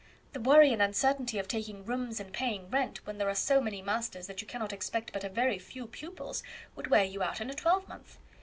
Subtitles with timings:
[0.33, 3.83] The worry and uncertainty of taking rooms and paying rent, when there are so many
[3.83, 6.41] masters that you cannot expect but a very few pupils,
[6.75, 8.17] would wear you out in a twelvemonth.